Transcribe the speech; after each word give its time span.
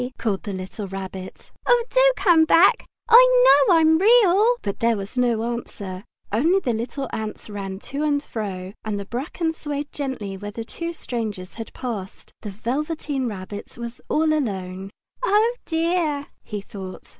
called 0.17 0.41
the 0.41 0.51
little 0.51 0.87
Rabbit. 0.87 1.51
"Oh, 1.67 1.85
do 1.91 2.11
come 2.17 2.43
back! 2.43 2.87
I 3.07 3.65
know 3.69 3.75
I 3.75 3.81
am 3.81 3.99
Real!" 3.99 4.55
But 4.63 4.79
there 4.79 4.97
was 4.97 5.15
no 5.15 5.53
answer, 5.53 6.05
only 6.31 6.59
the 6.59 6.73
little 6.73 7.07
ants 7.13 7.51
ran 7.51 7.77
to 7.77 8.01
and 8.01 8.23
fro, 8.23 8.73
and 8.83 8.99
the 8.99 9.05
bracken 9.05 9.53
swayed 9.53 9.91
gently 9.91 10.37
where 10.37 10.49
the 10.49 10.65
two 10.65 10.91
strangers 10.91 11.53
had 11.53 11.71
passed. 11.73 12.31
The 12.41 12.49
Velveteen 12.49 13.27
Rabbit 13.27 13.77
was 13.77 14.01
all 14.09 14.33
alone. 14.33 14.89
"Oh, 15.21 15.55
dear!" 15.65 16.29
he 16.41 16.61
thought. 16.61 17.03